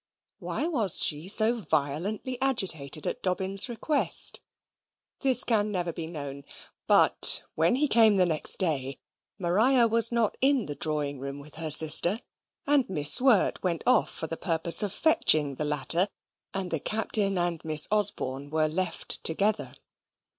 Why 0.39 0.65
was 0.65 1.03
she 1.03 1.27
so 1.27 1.61
violently 1.61 2.35
agitated 2.41 3.05
at 3.05 3.21
Dobbin's 3.21 3.69
request? 3.69 4.41
This 5.19 5.43
can 5.43 5.71
never 5.71 5.93
be 5.93 6.07
known. 6.07 6.43
But 6.87 7.43
when 7.53 7.75
he 7.75 7.87
came 7.87 8.15
the 8.15 8.25
next 8.25 8.57
day, 8.57 8.97
Maria 9.37 9.87
was 9.87 10.11
not 10.11 10.37
in 10.41 10.65
the 10.65 10.73
drawing 10.73 11.19
room 11.19 11.37
with 11.37 11.53
her 11.57 11.69
sister, 11.69 12.19
and 12.65 12.89
Miss 12.89 13.21
Wirt 13.21 13.61
went 13.61 13.83
off 13.85 14.09
for 14.09 14.25
the 14.25 14.37
purpose 14.37 14.81
of 14.81 14.91
fetching 14.91 15.53
the 15.57 15.65
latter, 15.65 16.07
and 16.51 16.71
the 16.71 16.79
Captain 16.79 17.37
and 17.37 17.63
Miss 17.63 17.87
Osborne 17.91 18.49
were 18.49 18.67
left 18.67 19.23
together. 19.23 19.75